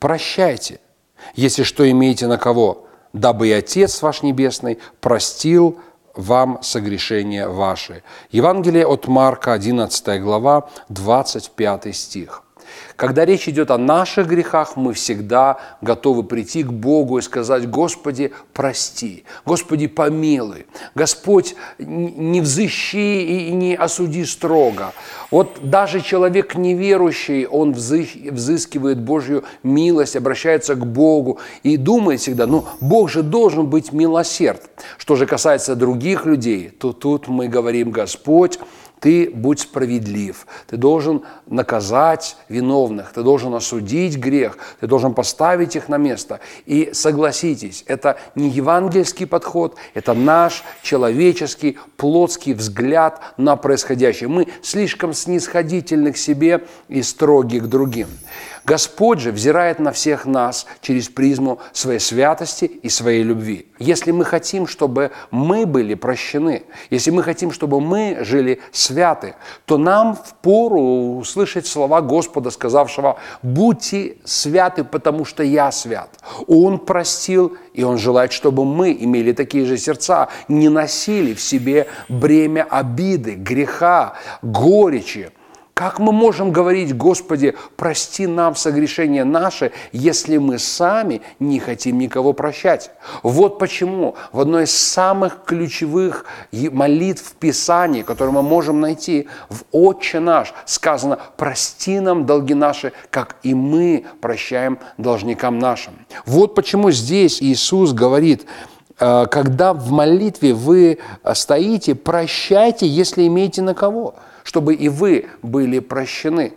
[0.00, 0.80] прощайте,
[1.34, 5.78] если что имеете на кого, дабы и Отец ваш Небесный простил
[6.16, 8.02] вам согрешения ваши.
[8.30, 12.42] Евангелие от Марка, 11 глава, 25 стих.
[12.96, 18.32] Когда речь идет о наших грехах, мы всегда готовы прийти к Богу и сказать, Господи,
[18.52, 24.92] прости, Господи, помилуй, Господь, не взыщи и не осуди строго.
[25.30, 32.66] Вот даже человек неверующий, он взыскивает Божью милость, обращается к Богу и думает всегда, ну,
[32.80, 34.62] Бог же должен быть милосерд.
[34.98, 38.58] Что же касается других людей, то тут мы говорим, Господь,
[39.00, 45.88] ты будь справедлив, ты должен наказать виновных, ты должен осудить грех, ты должен поставить их
[45.88, 46.40] на место.
[46.66, 54.28] И согласитесь, это не евангельский подход, это наш человеческий, плотский взгляд на происходящее.
[54.28, 58.08] Мы слишком снисходительны к себе и строги к другим.
[58.70, 63.66] Господь же взирает на всех нас через призму своей святости и своей любви.
[63.80, 69.34] Если мы хотим, чтобы мы были прощены, если мы хотим, чтобы мы жили святы,
[69.64, 76.20] то нам в пору услышать слова Господа, сказавшего «Будьте святы, потому что я свят».
[76.46, 81.88] Он простил, и Он желает, чтобы мы имели такие же сердца, не носили в себе
[82.08, 85.32] бремя обиды, греха, горечи,
[85.80, 92.34] как мы можем говорить, Господи, прости нам согрешения наши, если мы сами не хотим никого
[92.34, 92.90] прощать?
[93.22, 100.20] Вот почему в одной из самых ключевых молитв Писания, которые мы можем найти в «Отче
[100.20, 105.94] наш», сказано «Прости нам долги наши, как и мы прощаем должникам нашим».
[106.26, 110.98] Вот почему здесь Иисус говорит, «Э, когда в молитве вы
[111.34, 116.54] стоите, прощайте, если имеете на кого– чтобы и вы были прощены.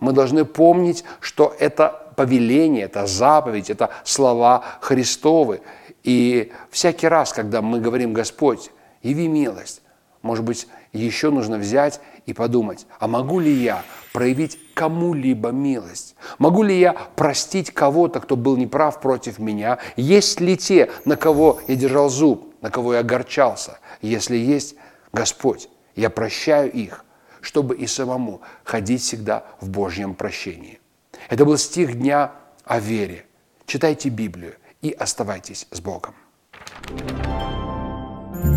[0.00, 5.60] Мы должны помнить, что это повеление, это заповедь, это слова Христовы.
[6.04, 8.70] И всякий раз, когда мы говорим «Господь,
[9.02, 9.82] яви милость»,
[10.22, 16.16] может быть, еще нужно взять и подумать, а могу ли я проявить кому-либо милость?
[16.38, 19.78] Могу ли я простить кого-то, кто был неправ против меня?
[19.96, 23.78] Есть ли те, на кого я держал зуб, на кого я огорчался?
[24.02, 24.76] Если есть,
[25.12, 27.04] Господь, я прощаю их,
[27.40, 30.80] чтобы и самому ходить всегда в Божьем прощении.
[31.28, 32.32] Это был стих дня
[32.64, 33.26] о вере.
[33.66, 36.14] Читайте Библию и оставайтесь с Богом.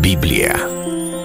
[0.02, 1.11] Библия.